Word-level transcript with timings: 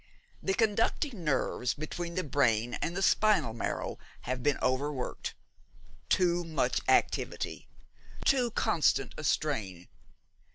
The 0.41 0.55
conducting 0.55 1.23
nerves 1.23 1.75
between 1.75 2.15
the 2.15 2.23
brain 2.23 2.73
and 2.81 2.97
the 2.97 3.03
spinal 3.03 3.53
marrow 3.53 3.99
have 4.21 4.41
been 4.41 4.57
overworked: 4.59 5.35
too 6.09 6.43
much 6.43 6.81
activity, 6.89 7.67
too 8.25 8.49
constant 8.49 9.13
a 9.15 9.23
strain. 9.23 9.89